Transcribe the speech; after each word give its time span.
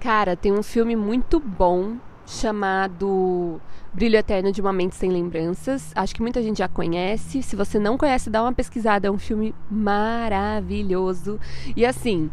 Cara, 0.00 0.34
tem 0.34 0.50
um 0.50 0.62
filme 0.62 0.96
muito 0.96 1.38
bom 1.38 1.96
chamado 2.26 3.60
Brilho 3.92 4.16
Eterno 4.16 4.50
de 4.50 4.60
uma 4.60 4.72
Mente 4.72 4.96
Sem 4.96 5.10
Lembranças. 5.10 5.92
Acho 5.94 6.14
que 6.14 6.22
muita 6.22 6.42
gente 6.42 6.58
já 6.58 6.68
conhece. 6.68 7.42
Se 7.42 7.54
você 7.54 7.78
não 7.78 7.98
conhece, 7.98 8.30
dá 8.30 8.42
uma 8.42 8.52
pesquisada. 8.52 9.08
É 9.08 9.10
um 9.10 9.18
filme 9.18 9.54
maravilhoso. 9.70 11.38
E 11.76 11.84
assim, 11.84 12.30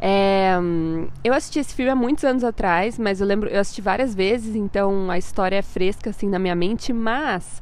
é, 0.00 0.52
eu 1.24 1.34
assisti 1.34 1.58
esse 1.58 1.74
filme 1.74 1.90
há 1.90 1.96
muitos 1.96 2.22
anos 2.22 2.44
atrás, 2.44 2.98
mas 3.00 3.20
eu 3.20 3.26
lembro, 3.26 3.48
eu 3.48 3.60
assisti 3.60 3.82
várias 3.82 4.14
vezes, 4.14 4.54
então 4.54 5.10
a 5.10 5.18
história 5.18 5.56
é 5.56 5.62
fresca 5.62 6.10
assim 6.10 6.28
na 6.28 6.38
minha 6.38 6.54
mente, 6.54 6.92
mas 6.92 7.60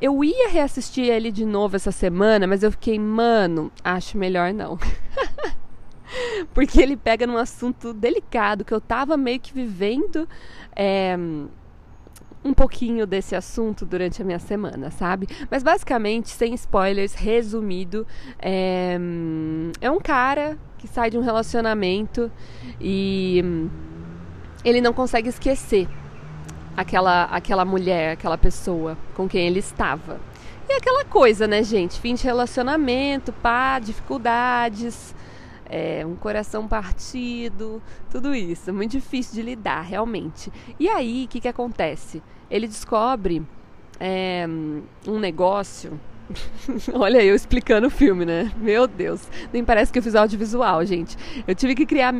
eu 0.00 0.24
ia 0.24 0.48
reassistir 0.48 1.04
ele 1.04 1.30
de 1.30 1.44
novo 1.44 1.76
essa 1.76 1.92
semana, 1.92 2.46
mas 2.46 2.62
eu 2.62 2.70
fiquei, 2.70 2.98
mano, 2.98 3.70
acho 3.82 4.16
melhor 4.16 4.54
não. 4.54 4.78
Porque 6.52 6.80
ele 6.80 6.96
pega 6.96 7.26
num 7.26 7.36
assunto 7.36 7.92
delicado 7.92 8.64
que 8.64 8.72
eu 8.72 8.80
tava 8.80 9.16
meio 9.16 9.40
que 9.40 9.52
vivendo 9.52 10.28
é, 10.74 11.16
um 12.44 12.52
pouquinho 12.52 13.06
desse 13.06 13.34
assunto 13.34 13.86
durante 13.86 14.20
a 14.20 14.24
minha 14.24 14.38
semana, 14.38 14.90
sabe? 14.90 15.26
Mas 15.50 15.62
basicamente, 15.62 16.28
sem 16.28 16.54
spoilers, 16.54 17.14
resumido, 17.14 18.06
é, 18.38 18.98
é 19.80 19.90
um 19.90 19.98
cara 19.98 20.58
que 20.76 20.86
sai 20.86 21.10
de 21.10 21.16
um 21.16 21.22
relacionamento 21.22 22.30
e 22.78 23.42
ele 24.62 24.82
não 24.82 24.92
consegue 24.92 25.30
esquecer 25.30 25.88
aquela, 26.76 27.24
aquela 27.24 27.64
mulher, 27.64 28.12
aquela 28.12 28.36
pessoa 28.36 28.96
com 29.14 29.26
quem 29.26 29.46
ele 29.46 29.60
estava. 29.60 30.20
E 30.68 30.72
aquela 30.72 31.04
coisa, 31.04 31.46
né, 31.46 31.62
gente? 31.62 32.00
Fim 32.00 32.14
de 32.14 32.24
relacionamento, 32.24 33.32
pá, 33.32 33.78
dificuldades, 33.78 35.14
é, 35.66 36.04
um 36.06 36.14
coração 36.14 36.68
partido, 36.68 37.82
tudo 38.10 38.34
isso. 38.34 38.72
Muito 38.72 38.92
difícil 38.92 39.34
de 39.34 39.42
lidar, 39.42 39.82
realmente. 39.82 40.52
E 40.78 40.88
aí, 40.88 41.24
o 41.24 41.28
que, 41.28 41.40
que 41.40 41.48
acontece? 41.48 42.22
Ele 42.50 42.66
descobre 42.66 43.42
é, 43.98 44.46
um 45.06 45.18
negócio. 45.18 45.98
Olha 46.94 47.22
eu 47.22 47.34
explicando 47.34 47.86
o 47.86 47.90
filme, 47.90 48.24
né? 48.24 48.52
Meu 48.56 48.86
Deus, 48.86 49.28
nem 49.52 49.64
parece 49.64 49.92
que 49.92 49.98
eu 49.98 50.02
fiz 50.02 50.14
audiovisual, 50.14 50.84
gente. 50.84 51.16
Eu 51.46 51.54
tive 51.54 51.74
que 51.74 51.86
criar 51.86 52.14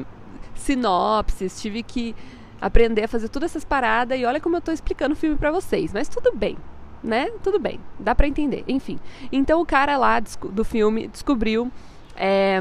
sinopses, 0.54 1.60
tive 1.60 1.82
que 1.82 2.14
aprender 2.60 3.04
a 3.04 3.08
fazer 3.08 3.28
todas 3.28 3.50
essas 3.50 3.64
paradas 3.64 4.18
e 4.18 4.24
olha 4.24 4.40
como 4.40 4.56
eu 4.56 4.60
tô 4.60 4.72
explicando 4.72 5.14
o 5.14 5.16
filme 5.16 5.36
para 5.36 5.50
vocês. 5.50 5.92
Mas 5.92 6.08
tudo 6.08 6.34
bem, 6.34 6.56
né? 7.02 7.30
Tudo 7.42 7.58
bem, 7.58 7.80
dá 7.98 8.14
para 8.14 8.26
entender. 8.26 8.64
Enfim, 8.68 8.98
então 9.32 9.60
o 9.60 9.66
cara 9.66 9.96
lá 9.96 10.20
do 10.20 10.64
filme 10.64 11.08
descobriu 11.08 11.70
é, 12.16 12.60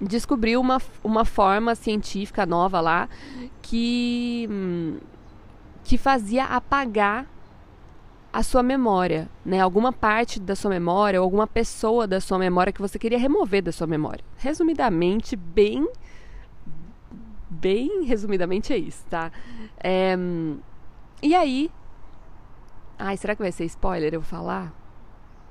descobriu 0.00 0.60
uma, 0.60 0.80
uma 1.04 1.24
forma 1.24 1.74
científica 1.74 2.46
nova 2.46 2.80
lá 2.80 3.08
que, 3.60 4.48
que 5.84 5.98
fazia 5.98 6.44
apagar 6.44 7.26
a 8.32 8.42
sua 8.42 8.62
memória, 8.62 9.28
né? 9.44 9.60
Alguma 9.60 9.92
parte 9.92 10.38
da 10.38 10.54
sua 10.54 10.70
memória 10.70 11.20
ou 11.20 11.24
alguma 11.24 11.46
pessoa 11.46 12.06
da 12.06 12.20
sua 12.20 12.38
memória 12.38 12.72
que 12.72 12.80
você 12.80 12.98
queria 12.98 13.18
remover 13.18 13.62
da 13.62 13.72
sua 13.72 13.86
memória. 13.86 14.24
Resumidamente, 14.36 15.34
bem 15.34 15.88
bem 17.50 18.04
resumidamente 18.04 18.72
é 18.72 18.78
isso, 18.78 19.04
tá? 19.10 19.30
É, 19.82 20.16
e 21.22 21.34
aí, 21.34 21.70
ai, 22.98 23.16
será 23.16 23.34
que 23.34 23.42
vai 23.42 23.52
ser 23.52 23.64
spoiler 23.64 24.14
eu 24.14 24.22
falar? 24.22 24.72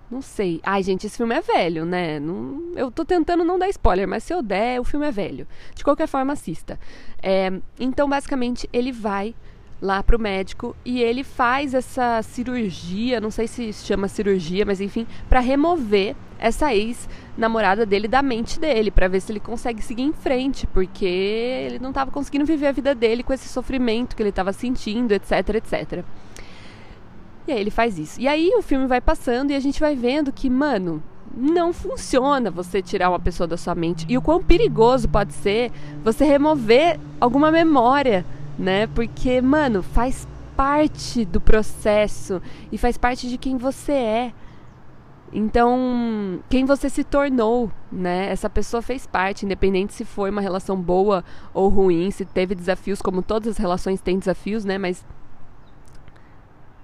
Não 0.10 0.22
sei. 0.22 0.60
Ai, 0.64 0.82
gente, 0.82 1.06
esse 1.06 1.18
filme 1.18 1.36
é 1.36 1.42
velho, 1.42 1.86
né? 1.86 2.20
Não, 2.20 2.72
eu 2.76 2.90
tô 2.90 3.06
tentando 3.06 3.44
não 3.44 3.60
dar 3.60 3.70
spoiler, 3.70 4.08
mas 4.08 4.24
se 4.24 4.34
eu 4.34 4.42
der, 4.42 4.80
o 4.80 4.84
filme 4.84 5.08
é 5.08 5.12
velho. 5.12 5.48
De 5.76 5.84
qualquer 5.84 6.08
forma, 6.08 6.34
assista. 6.34 6.80
É, 7.22 7.52
então, 7.80 8.10
basicamente, 8.10 8.68
ele 8.74 8.92
vai 8.92 9.36
lá 9.82 10.04
pro 10.04 10.20
médico 10.20 10.76
e 10.84 11.02
ele 11.02 11.24
faz 11.24 11.74
essa 11.74 12.22
cirurgia, 12.22 13.22
não 13.22 13.32
sei 13.32 13.48
se 13.48 13.72
chama 13.72 14.08
cirurgia, 14.08 14.66
mas 14.66 14.82
enfim, 14.82 15.08
para 15.30 15.40
remover 15.40 16.16
essa 16.38 16.74
ex-namorada 16.74 17.86
dele 17.86 18.08
da 18.08 18.22
mente 18.22 18.60
dele, 18.60 18.92
para 18.92 19.08
ver 19.08 19.22
se 19.22 19.32
ele 19.32 19.40
consegue 19.40 19.82
seguir 19.82 20.04
em 20.04 20.14
frente, 20.14 20.68
porque 20.68 21.06
ele 21.06 21.80
não 21.80 21.90
estava 21.90 22.12
conseguindo 22.12 22.46
viver 22.46 22.68
a 22.68 22.72
vida 22.72 22.96
dele 22.96 23.24
com 23.24 23.34
esse 23.34 23.48
sofrimento 23.48 24.16
que 24.16 24.22
ele 24.22 24.30
estava 24.30 24.52
sentindo, 24.52 25.12
etc, 25.12 25.32
etc. 25.56 26.04
E 27.50 27.52
aí 27.52 27.60
ele 27.60 27.72
faz 27.72 27.98
isso. 27.98 28.22
E 28.22 28.28
aí 28.28 28.52
o 28.56 28.62
filme 28.62 28.86
vai 28.86 29.02
passando 29.02 29.50
e 29.50 29.56
a 29.56 29.60
gente 29.60 29.80
vai 29.80 29.96
vendo 29.96 30.32
que, 30.32 30.50
mano, 30.50 31.02
não 31.36 31.74
funciona 31.74 32.52
você 32.52 32.80
tirar 32.80 33.10
uma 33.10 33.20
pessoa 33.20 33.48
da 33.48 33.58
sua 33.58 33.74
mente. 33.74 34.06
E 34.08 34.16
o 34.16 34.22
quão 34.22 34.44
perigoso 34.44 35.10
pode 35.10 35.34
ser 35.34 35.72
você 36.04 36.26
remover 36.26 37.00
alguma 37.20 37.52
memória, 37.52 38.24
né? 38.58 38.86
Porque, 38.88 39.42
mano, 39.42 39.82
faz 39.82 40.28
parte 40.56 41.26
do 41.26 41.42
processo 41.42 42.40
e 42.72 42.78
faz 42.78 42.98
parte 42.98 43.28
de 43.28 43.38
quem 43.38 43.58
você 43.58 43.94
é. 43.94 44.34
Então, 45.34 46.40
quem 46.50 46.66
você 46.66 46.88
se 46.88 47.04
tornou, 47.04 47.72
né? 47.92 48.30
Essa 48.30 48.50
pessoa 48.50 48.82
fez 48.82 49.08
parte, 49.08 49.46
independente 49.46 49.94
se 49.94 50.06
foi 50.06 50.30
uma 50.30 50.42
relação 50.42 50.76
boa 50.76 51.24
ou 51.52 51.68
ruim, 51.68 52.12
se 52.12 52.26
teve 52.26 52.54
desafios, 52.54 53.02
como 53.02 53.24
todas 53.24 53.54
as 53.54 53.58
relações 53.58 54.02
têm 54.02 54.20
desafios, 54.20 54.66
né? 54.66 54.78
Mas 54.78 55.04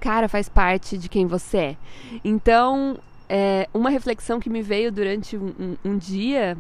cara 0.06 0.30
faz 0.30 0.48
parte 0.48 1.00
de 1.00 1.10
quem 1.10 1.26
você 1.26 1.58
é. 1.58 1.78
Então, 2.24 3.00
é, 3.28 3.68
uma 3.74 3.90
reflexão 3.90 4.40
que 4.40 4.52
me 4.52 4.62
veio 4.62 4.92
durante 4.92 5.36
um, 5.36 5.48
um, 5.60 5.78
um 5.84 5.98
dia, 5.98 6.56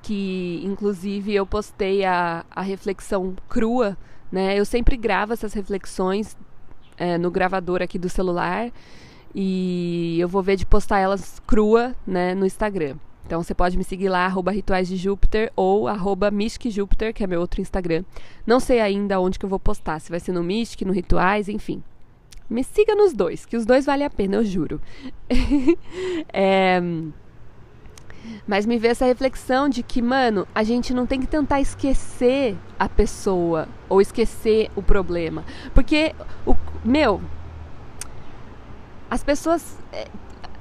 que 0.00 0.62
inclusive 0.64 1.34
eu 1.34 1.44
postei 1.44 2.04
a, 2.04 2.44
a 2.48 2.62
reflexão 2.62 3.34
crua, 3.48 3.98
né? 4.30 4.56
Eu 4.56 4.64
sempre 4.64 4.96
gravo 4.96 5.32
essas 5.32 5.52
reflexões 5.52 6.36
é, 6.96 7.18
no 7.18 7.28
gravador 7.28 7.82
aqui 7.82 7.98
do 7.98 8.08
celular 8.08 8.70
e 9.34 10.16
eu 10.20 10.28
vou 10.28 10.40
ver 10.40 10.54
de 10.54 10.64
postar 10.64 11.00
elas 11.00 11.42
crua, 11.44 11.96
né, 12.06 12.36
no 12.36 12.46
Instagram. 12.46 12.94
Então 13.26 13.42
você 13.42 13.52
pode 13.52 13.76
me 13.76 13.82
seguir 13.82 14.08
lá, 14.08 14.26
arroba 14.26 14.52
Rituais 14.52 14.86
de 14.86 14.96
Júpiter 14.96 15.52
ou 15.56 15.88
arroba 15.88 16.30
Mystic 16.30 16.70
Júpiter, 16.70 17.12
que 17.12 17.24
é 17.24 17.26
meu 17.26 17.40
outro 17.40 17.60
Instagram. 17.60 18.04
Não 18.46 18.60
sei 18.60 18.80
ainda 18.80 19.18
onde 19.18 19.40
que 19.40 19.44
eu 19.44 19.50
vou 19.50 19.58
postar, 19.58 19.98
se 20.00 20.08
vai 20.10 20.20
ser 20.20 20.30
no 20.30 20.44
Mystic, 20.44 20.82
no 20.82 20.92
Rituais, 20.92 21.48
enfim. 21.48 21.82
Me 22.50 22.64
siga 22.64 22.96
nos 22.96 23.12
dois, 23.12 23.46
que 23.46 23.56
os 23.56 23.64
dois 23.64 23.86
valem 23.86 24.04
a 24.04 24.10
pena, 24.10 24.36
eu 24.36 24.44
juro. 24.44 24.80
é, 26.32 26.82
mas 28.46 28.66
me 28.66 28.78
vê 28.78 28.88
essa 28.88 29.04
reflexão 29.04 29.68
de 29.68 29.82
que, 29.82 30.02
mano, 30.02 30.46
a 30.52 30.62
gente 30.62 30.92
não 30.92 31.06
tem 31.06 31.20
que 31.20 31.26
tentar 31.26 31.60
esquecer 31.60 32.56
a 32.78 32.88
pessoa 32.88 33.68
ou 33.88 34.00
esquecer 34.00 34.70
o 34.74 34.82
problema. 34.82 35.44
Porque, 35.72 36.14
o, 36.44 36.56
meu, 36.84 37.20
as 39.10 39.22
pessoas. 39.22 39.78
É, 39.92 40.08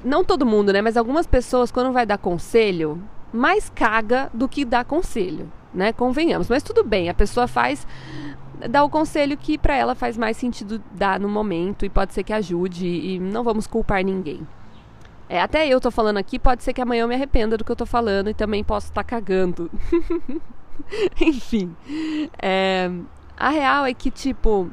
não 0.04 0.24
todo 0.24 0.46
mundo, 0.46 0.72
né? 0.72 0.82
Mas 0.82 0.96
algumas 0.96 1.28
pessoas, 1.28 1.72
quando 1.72 1.92
vai 1.92 2.06
dar 2.06 2.18
conselho, 2.18 3.02
mais 3.34 3.70
caga 3.70 4.30
do 4.34 4.48
que 4.48 4.64
dá 4.64 4.84
conselho, 4.84 5.52
né? 5.74 5.92
Convenhamos. 5.92 6.48
Mas 6.48 6.64
tudo 6.64 6.84
bem, 6.84 7.10
a 7.10 7.14
pessoa 7.14 7.48
faz 7.48 7.86
dá 8.68 8.84
o 8.84 8.90
conselho 8.90 9.38
que 9.38 9.58
para 9.58 9.76
ela 9.76 9.96
faz 9.96 10.18
mais 10.18 10.38
sentido 10.38 10.82
dar 10.92 11.20
no 11.20 11.30
momento 11.30 11.86
e 11.86 11.90
pode 11.90 12.14
ser 12.14 12.24
que 12.24 12.34
ajude 12.34 12.88
e 12.88 13.20
não 13.20 13.44
vamos 13.44 13.68
culpar 13.68 14.04
ninguém. 14.04 14.46
É, 15.30 15.40
até 15.40 15.68
eu 15.68 15.80
tô 15.80 15.92
falando 15.92 16.18
aqui, 16.18 16.40
pode 16.40 16.64
ser 16.64 16.74
que 16.74 16.82
amanhã 16.82 17.04
eu 17.04 17.08
me 17.08 17.14
arrependa 17.14 17.56
do 17.56 17.64
que 17.64 17.72
eu 17.72 17.76
tô 17.76 17.86
falando 17.86 18.30
e 18.30 18.34
também 18.34 18.64
posso 18.64 18.88
estar 18.88 19.04
tá 19.04 19.08
cagando. 19.08 19.70
Enfim. 21.22 21.76
É, 22.42 22.90
a 23.38 23.50
real 23.50 23.86
é 23.86 23.94
que, 23.94 24.10
tipo, 24.10 24.72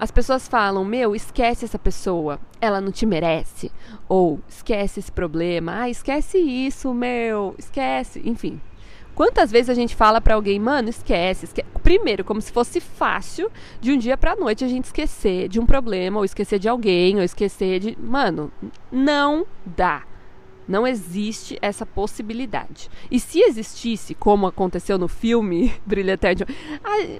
as 0.00 0.10
pessoas 0.10 0.48
falam: 0.48 0.84
Meu, 0.84 1.14
esquece 1.14 1.64
essa 1.66 1.78
pessoa, 1.78 2.40
ela 2.60 2.80
não 2.80 2.90
te 2.90 3.04
merece. 3.04 3.70
Ou 4.08 4.40
esquece 4.48 5.00
esse 5.00 5.12
problema, 5.12 5.82
ah, 5.82 5.90
esquece 5.90 6.38
isso, 6.38 6.94
meu, 6.94 7.54
esquece. 7.58 8.22
Enfim, 8.24 8.60
Quantas 9.18 9.50
vezes 9.50 9.68
a 9.68 9.74
gente 9.74 9.96
fala 9.96 10.20
para 10.20 10.36
alguém, 10.36 10.60
mano, 10.60 10.88
esquece, 10.88 11.46
esquece, 11.46 11.66
Primeiro, 11.82 12.22
como 12.22 12.40
se 12.40 12.52
fosse 12.52 12.78
fácil 12.78 13.50
de 13.80 13.90
um 13.90 13.98
dia 13.98 14.16
pra 14.16 14.36
noite 14.36 14.64
a 14.64 14.68
gente 14.68 14.84
esquecer 14.84 15.48
de 15.48 15.58
um 15.58 15.66
problema, 15.66 16.18
ou 16.18 16.24
esquecer 16.24 16.60
de 16.60 16.68
alguém, 16.68 17.16
ou 17.16 17.24
esquecer 17.24 17.80
de. 17.80 17.98
Mano, 18.00 18.52
não 18.92 19.44
dá. 19.66 20.04
Não 20.68 20.86
existe 20.86 21.58
essa 21.60 21.84
possibilidade. 21.84 22.88
E 23.10 23.18
se 23.18 23.40
existisse, 23.40 24.14
como 24.14 24.46
aconteceu 24.46 24.96
no 24.96 25.08
filme 25.08 25.74
Brilha 25.84 26.12
Eterno, 26.12 26.46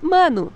mano, 0.01 0.53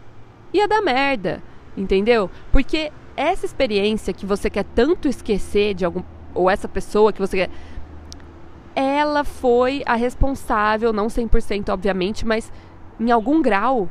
ia 0.52 0.68
dar 0.68 0.80
merda. 0.80 1.42
Entendeu? 1.76 2.30
Porque 2.52 2.92
essa 3.16 3.44
experiência 3.44 4.14
que 4.14 4.24
você 4.24 4.48
quer 4.48 4.64
tanto 4.76 5.08
esquecer 5.08 5.74
de 5.74 5.84
algum. 5.84 6.04
Ou 6.34 6.48
essa 6.48 6.68
pessoa 6.68 7.12
que 7.12 7.20
você 7.20 7.36
quer 7.36 7.50
ela 8.74 9.24
foi 9.24 9.82
a 9.86 9.94
responsável, 9.94 10.92
não 10.92 11.06
100% 11.06 11.70
obviamente, 11.70 12.26
mas 12.26 12.52
em 12.98 13.10
algum 13.10 13.42
grau, 13.42 13.88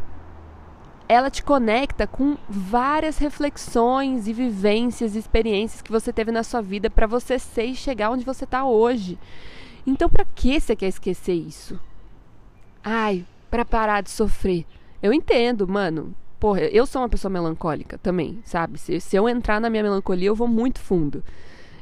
ela 1.07 1.29
te 1.29 1.43
conecta 1.43 2.07
com 2.07 2.37
várias 2.47 3.17
reflexões 3.17 4.27
e 4.27 4.33
vivências 4.33 5.15
e 5.15 5.19
experiências 5.19 5.81
que 5.81 5.91
você 5.91 6.13
teve 6.13 6.31
na 6.31 6.43
sua 6.43 6.61
vida 6.61 6.89
para 6.89 7.05
você 7.05 7.37
ser 7.37 7.65
e 7.65 7.75
chegar 7.75 8.11
onde 8.11 8.23
você 8.23 8.45
está 8.45 8.63
hoje. 8.63 9.19
Então, 9.85 10.09
para 10.09 10.23
que 10.23 10.59
você 10.59 10.75
quer 10.75 10.87
esquecer 10.87 11.33
isso? 11.33 11.79
Ai, 12.83 13.25
para 13.49 13.65
parar 13.65 14.01
de 14.01 14.09
sofrer. 14.09 14.65
Eu 15.01 15.11
entendo, 15.11 15.67
mano. 15.67 16.15
Porra, 16.39 16.61
eu 16.61 16.85
sou 16.85 17.01
uma 17.01 17.09
pessoa 17.09 17.29
melancólica 17.29 17.97
também, 17.97 18.39
sabe? 18.45 18.79
Se, 18.79 18.99
se 18.99 19.15
eu 19.15 19.27
entrar 19.27 19.59
na 19.59 19.69
minha 19.69 19.83
melancolia, 19.83 20.29
eu 20.29 20.35
vou 20.35 20.47
muito 20.47 20.79
fundo. 20.79 21.23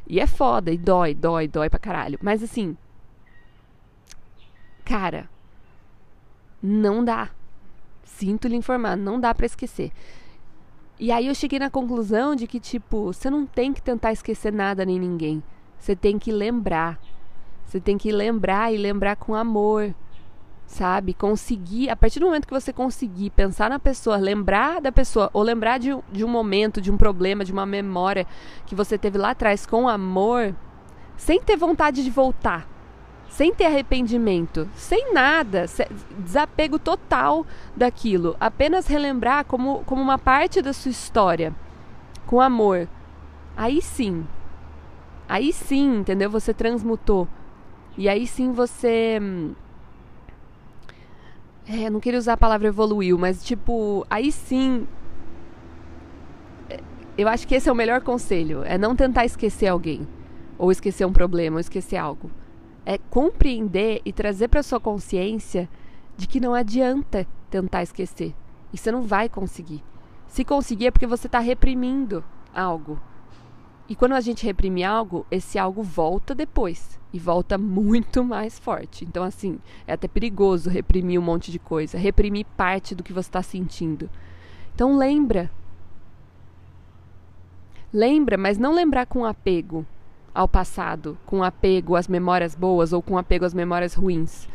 E 0.08 0.20
é 0.20 0.26
foda, 0.26 0.72
e 0.72 0.78
dói, 0.78 1.14
dói, 1.14 1.48
dói 1.48 1.70
pra 1.70 1.80
caralho. 1.80 2.18
Mas 2.22 2.42
assim. 2.42 2.76
Cara. 4.90 5.30
Não 6.64 7.06
dá. 7.06 7.30
Sinto 8.04 8.48
lhe 8.48 8.56
informar, 8.56 8.98
não 8.98 9.20
dá 9.20 9.36
para 9.36 9.46
esquecer. 9.46 9.92
E 11.00 11.12
aí 11.12 11.28
eu 11.28 11.36
cheguei 11.36 11.60
na 11.60 11.70
conclusão 11.70 12.36
de 12.36 12.48
que, 12.48 12.60
tipo, 12.60 13.14
você 13.14 13.30
não 13.30 13.46
tem 13.46 13.72
que 13.72 13.84
tentar 13.84 14.12
esquecer 14.12 14.52
nada 14.52 14.84
nem 14.84 15.00
ninguém. 15.00 15.44
Você 15.78 15.96
tem 15.96 16.18
que 16.18 16.32
lembrar. 16.32 17.00
Você 17.66 17.80
tem 17.80 18.00
que 18.00 18.12
lembrar 18.12 18.74
e 18.74 18.78
lembrar 18.78 19.16
com 19.16 19.36
amor. 19.36 19.94
Sabe? 20.66 21.14
Conseguir, 21.14 21.92
a 21.92 21.96
partir 21.96 22.20
do 22.20 22.26
momento 22.26 22.48
que 22.48 22.54
você 22.54 22.74
conseguir 22.74 23.30
pensar 23.30 23.70
na 23.70 23.78
pessoa, 23.78 24.18
lembrar 24.18 24.82
da 24.82 24.92
pessoa, 24.92 25.30
ou 25.34 25.44
lembrar 25.44 25.78
de, 25.78 25.96
de 26.12 26.26
um 26.26 26.28
momento, 26.28 26.82
de 26.82 26.92
um 26.92 26.98
problema, 26.98 27.46
de 27.46 27.54
uma 27.54 27.66
memória 27.66 28.26
que 28.66 28.74
você 28.74 28.98
teve 28.98 29.20
lá 29.20 29.32
atrás 29.32 29.68
com 29.68 29.88
amor, 29.88 30.56
sem 31.16 31.40
ter 31.40 31.56
vontade 31.56 32.04
de 32.04 32.10
voltar 32.10 32.79
sem 33.30 33.54
ter 33.54 33.66
arrependimento, 33.66 34.68
sem 34.76 35.14
nada, 35.14 35.66
desapego 36.18 36.80
total 36.80 37.46
daquilo, 37.76 38.36
apenas 38.40 38.88
relembrar 38.88 39.46
como, 39.46 39.84
como 39.86 40.02
uma 40.02 40.18
parte 40.18 40.62
da 40.62 40.74
sua 40.74 40.92
história, 40.92 41.54
com 42.26 42.42
amor. 42.42 42.88
Aí 43.56 43.82
sim, 43.82 44.26
aí 45.28 45.54
sim, 45.54 46.00
entendeu? 46.00 46.30
Você 46.30 46.54
transmutou. 46.54 47.28
E 47.98 48.10
aí 48.10 48.26
sim 48.26 48.52
você. 48.52 49.20
É, 51.68 51.90
não 51.90 52.00
queria 52.00 52.18
usar 52.18 52.34
a 52.34 52.38
palavra 52.38 52.68
evoluiu, 52.68 53.18
mas 53.18 53.44
tipo, 53.44 54.06
aí 54.10 54.32
sim. 54.32 54.88
Eu 57.18 57.28
acho 57.28 57.48
que 57.48 57.54
esse 57.54 57.70
é 57.70 57.72
o 57.72 57.76
melhor 57.76 58.02
conselho: 58.02 58.64
é 58.64 58.78
não 58.78 58.96
tentar 58.96 59.26
esquecer 59.26 59.68
alguém, 59.68 60.08
ou 60.58 60.72
esquecer 60.72 61.06
um 61.06 61.14
problema, 61.14 61.58
ou 61.58 61.60
esquecer 61.60 61.98
algo 61.98 62.32
é 62.86 62.98
compreender 62.98 64.02
e 64.04 64.12
trazer 64.12 64.48
para 64.48 64.64
sua 64.64 64.80
consciência 64.80 65.70
de 66.18 66.28
que 66.28 66.40
não 66.40 66.54
adianta 66.54 67.28
tentar 67.50 67.84
esquecer. 67.84 68.34
E 68.74 68.78
você 68.78 68.92
não 68.92 69.04
vai 69.04 69.30
conseguir. 69.30 69.84
Se 70.28 70.44
conseguir 70.44 70.88
é 70.88 70.92
porque 70.92 71.08
você 71.08 71.28
está 71.28 71.40
reprimindo 71.40 72.24
algo. 72.54 73.00
E 73.88 73.96
quando 73.96 74.14
a 74.14 74.22
gente 74.22 74.46
reprime 74.46 74.84
algo, 74.84 75.26
esse 75.32 75.58
algo 75.58 75.82
volta 75.82 76.36
depois. 76.36 77.00
E 77.12 77.18
volta 77.18 77.58
muito 77.58 78.24
mais 78.24 78.60
forte. 78.60 79.04
Então, 79.04 79.24
assim, 79.24 79.60
é 79.88 79.94
até 79.94 80.08
perigoso 80.08 80.70
reprimir 80.70 81.20
um 81.20 81.24
monte 81.24 81.52
de 81.52 81.58
coisa. 81.58 81.98
Reprimir 81.98 82.46
parte 82.56 82.94
do 82.94 83.04
que 83.04 83.12
você 83.12 83.30
está 83.30 83.42
sentindo. 83.42 84.08
Então, 84.76 84.96
lembra. 84.96 85.50
Lembra, 87.92 88.38
mas 88.38 88.60
não 88.60 88.74
lembrar 88.74 89.08
com 89.08 89.26
apego 89.26 89.86
ao 90.34 90.48
passado, 90.48 91.18
com 91.26 91.44
apego 91.44 91.96
às 91.96 92.08
memórias 92.08 92.56
boas 92.56 92.94
ou 92.94 93.02
com 93.02 93.18
apego 93.18 93.46
às 93.46 93.54
memórias 93.54 93.94
ruins. 93.94 94.48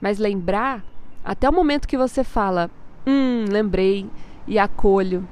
Mas 0.00 0.18
lembrar 0.18 0.84
até 1.24 1.48
o 1.48 1.52
momento 1.52 1.86
que 1.86 1.96
você 1.96 2.24
fala, 2.24 2.70
hum, 3.06 3.44
lembrei 3.48 4.08
e 4.46 4.58
acolho 4.58 5.26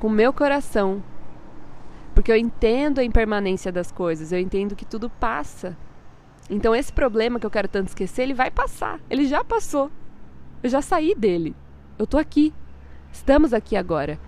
com 0.00 0.08
meu 0.08 0.32
coração. 0.32 1.02
Porque 2.14 2.32
eu 2.32 2.36
entendo 2.36 2.98
a 2.98 3.04
impermanência 3.04 3.70
das 3.70 3.92
coisas, 3.92 4.32
eu 4.32 4.38
entendo 4.38 4.74
que 4.74 4.84
tudo 4.84 5.10
passa. 5.10 5.76
Então 6.50 6.74
esse 6.74 6.92
problema 6.92 7.38
que 7.38 7.46
eu 7.46 7.50
quero 7.50 7.68
tanto 7.68 7.88
esquecer, 7.88 8.22
ele 8.22 8.34
vai 8.34 8.50
passar. 8.50 8.98
Ele 9.10 9.26
já 9.26 9.44
passou. 9.44 9.90
Eu 10.62 10.70
já 10.70 10.80
saí 10.80 11.14
dele. 11.14 11.54
Eu 11.98 12.06
tô 12.06 12.16
aqui. 12.16 12.52
Estamos 13.12 13.52
aqui 13.52 13.76
agora. 13.76 14.18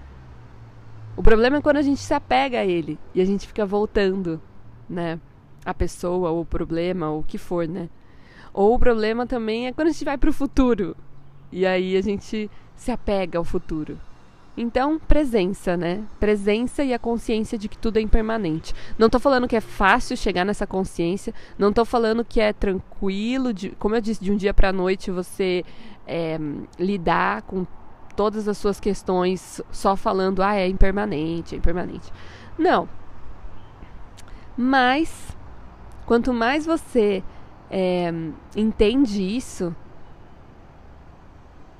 O 1.16 1.22
problema 1.22 1.56
é 1.56 1.60
quando 1.60 1.78
a 1.78 1.82
gente 1.82 2.00
se 2.00 2.14
apega 2.14 2.60
a 2.60 2.64
ele 2.64 2.98
e 3.14 3.20
a 3.20 3.24
gente 3.24 3.46
fica 3.46 3.66
voltando 3.66 4.40
né? 4.90 5.20
A 5.64 5.72
pessoa, 5.72 6.30
ou 6.30 6.40
o 6.40 6.44
problema, 6.44 7.10
ou 7.10 7.20
o 7.20 7.22
que 7.22 7.38
for, 7.38 7.68
né? 7.68 7.88
Ou 8.52 8.74
o 8.74 8.78
problema 8.78 9.26
também 9.26 9.68
é 9.68 9.72
quando 9.72 9.88
a 9.88 9.92
gente 9.92 10.04
vai 10.04 10.18
para 10.18 10.30
o 10.30 10.32
futuro. 10.32 10.96
E 11.52 11.64
aí 11.64 11.96
a 11.96 12.02
gente 12.02 12.50
se 12.74 12.90
apega 12.90 13.38
ao 13.38 13.44
futuro. 13.44 13.98
Então, 14.56 14.98
presença, 14.98 15.76
né? 15.76 16.02
Presença 16.18 16.82
e 16.82 16.92
a 16.92 16.98
consciência 16.98 17.56
de 17.56 17.68
que 17.68 17.78
tudo 17.78 17.98
é 17.98 18.00
impermanente. 18.00 18.74
Não 18.98 19.06
estou 19.06 19.20
falando 19.20 19.46
que 19.46 19.56
é 19.56 19.60
fácil 19.60 20.16
chegar 20.16 20.44
nessa 20.44 20.66
consciência, 20.66 21.32
não 21.58 21.68
estou 21.70 21.84
falando 21.84 22.24
que 22.24 22.40
é 22.40 22.52
tranquilo, 22.52 23.54
de, 23.54 23.70
como 23.78 23.94
eu 23.94 24.00
disse, 24.00 24.22
de 24.22 24.32
um 24.32 24.36
dia 24.36 24.52
para 24.52 24.70
a 24.70 24.72
noite 24.72 25.10
você 25.10 25.64
é, 26.06 26.38
lidar 26.78 27.42
com 27.42 27.64
todas 28.16 28.48
as 28.48 28.58
suas 28.58 28.80
questões 28.80 29.62
só 29.70 29.96
falando, 29.96 30.42
ah, 30.42 30.54
é 30.54 30.68
impermanente, 30.68 31.54
é 31.54 31.58
impermanente. 31.58 32.12
Não, 32.58 32.88
mas, 34.56 35.36
quanto 36.06 36.32
mais 36.32 36.66
você 36.66 37.22
é, 37.70 38.12
entende 38.56 39.22
isso, 39.22 39.74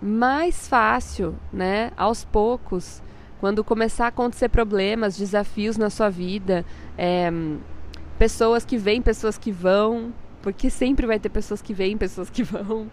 mais 0.00 0.67
fácil, 0.69 1.34
né? 1.52 1.93
Aos 1.96 2.25
poucos, 2.25 3.02
quando 3.38 3.62
começar 3.62 4.06
a 4.06 4.08
acontecer 4.08 4.49
problemas, 4.49 5.17
desafios 5.17 5.76
na 5.76 5.90
sua 5.90 6.08
vida, 6.08 6.64
é, 6.96 7.31
pessoas 8.19 8.64
que 8.64 8.78
vêm, 8.78 9.02
pessoas 9.02 9.37
que 9.37 9.52
vão, 9.52 10.12
porque 10.43 10.70
sempre 10.70 11.06
vai 11.06 11.19
ter 11.19 11.28
pessoas 11.28 11.61
que 11.61 11.75
vêm, 11.75 11.96
pessoas 11.96 12.31
que 12.31 12.43
vão, 12.44 12.90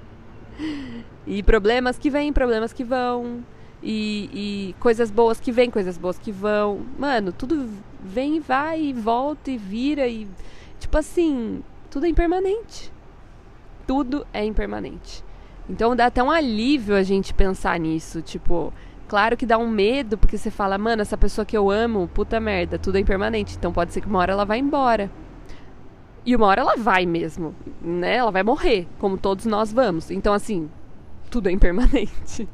e 1.26 1.44
problemas 1.44 1.98
que 1.98 2.10
vêm, 2.10 2.34
problemas 2.34 2.74
que 2.74 2.84
vão, 2.84 3.44
e, 3.82 4.30
e, 4.34 4.76
coisas 4.80 5.12
boas 5.12 5.40
que 5.40 5.52
vêm, 5.52 5.70
coisas 5.70 5.98
boas 5.98 6.18
que 6.18 6.32
vão. 6.32 6.82
Mano, 6.98 7.32
tudo 7.32 7.70
vem 8.02 8.38
e 8.38 8.40
vai, 8.40 8.82
e 8.82 8.94
volta 8.94 9.52
e 9.52 9.58
vira, 9.58 10.08
e. 10.08 10.28
Tipo 10.80 10.98
assim, 10.98 11.64
tudo 11.90 12.06
é 12.06 12.10
impermanente. 12.10 12.92
Tudo 13.86 14.26
é 14.34 14.44
impermanente. 14.44 15.24
Então 15.70 15.96
dá 15.96 16.08
até 16.08 16.24
um 16.24 16.32
alívio 16.32 16.96
a 16.96 17.04
gente 17.04 17.34
pensar 17.34 17.80
nisso. 17.80 18.22
Tipo, 18.22 18.74
claro 19.08 19.38
que 19.38 19.46
dá 19.46 19.58
um 19.58 19.70
medo, 19.70 20.18
porque 20.18 20.38
você 20.38 20.50
fala, 20.50 20.78
mano, 20.78 21.02
essa 21.02 21.18
pessoa 21.18 21.46
que 21.46 21.58
eu 21.58 21.70
amo, 21.70 22.10
puta 22.14 22.40
merda, 22.40 22.78
tudo 22.80 22.98
é 22.98 23.00
impermanente. 23.00 23.56
Então 23.58 23.72
pode 23.72 23.94
ser 23.94 24.02
que 24.02 24.08
uma 24.08 24.20
hora 24.20 24.34
ela 24.34 24.46
vá 24.46 24.58
embora. 24.58 25.12
E 26.26 26.36
uma 26.36 26.48
hora 26.48 26.62
ela 26.62 26.76
vai 26.76 27.06
mesmo, 27.06 27.56
né? 27.82 28.18
Ela 28.18 28.32
vai 28.32 28.44
morrer, 28.44 28.86
como 29.00 29.18
todos 29.18 29.46
nós 29.46 29.72
vamos. 29.72 30.12
Então, 30.12 30.34
assim, 30.34 30.70
tudo 31.30 31.48
é 31.48 31.52
impermanente. 31.52 32.48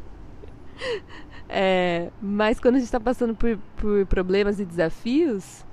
É, 1.56 2.10
mas 2.20 2.60
quando 2.60 2.76
a 2.76 2.78
gente 2.80 2.88
está 2.88 3.00
passando 3.00 3.36
por, 3.36 3.60
por 3.76 4.06
problemas 4.08 4.60
e 4.60 4.66
desafios, 4.66 5.64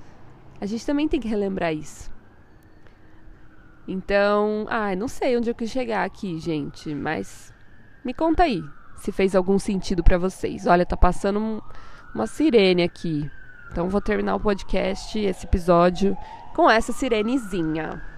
a 0.59 0.65
gente 0.67 0.85
também 0.85 1.07
tem 1.07 1.19
que 1.19 1.27
relembrar 1.27 1.73
isso. 1.73 2.11
Então, 3.87 4.67
ai, 4.69 4.95
não 4.95 5.07
sei 5.07 5.35
onde 5.35 5.49
eu 5.49 5.55
quis 5.55 5.71
chegar 5.71 6.03
aqui, 6.03 6.39
gente, 6.39 6.93
mas 6.93 7.51
me 8.05 8.13
conta 8.13 8.43
aí 8.43 8.63
se 8.97 9.11
fez 9.11 9.35
algum 9.35 9.57
sentido 9.57 10.03
para 10.03 10.19
vocês. 10.19 10.67
Olha, 10.67 10.85
tá 10.85 10.95
passando 10.95 11.39
um, 11.39 11.61
uma 12.13 12.27
sirene 12.27 12.83
aqui. 12.83 13.27
Então 13.71 13.89
vou 13.89 14.01
terminar 14.01 14.35
o 14.35 14.39
podcast, 14.39 15.17
esse 15.17 15.45
episódio, 15.45 16.15
com 16.53 16.69
essa 16.69 16.91
sirenezinha. 16.91 18.10